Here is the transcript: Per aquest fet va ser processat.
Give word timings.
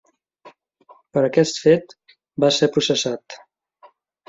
Per 1.17 1.23
aquest 1.27 1.61
fet 1.67 1.95
va 2.47 2.51
ser 2.59 2.73
processat. 2.79 3.39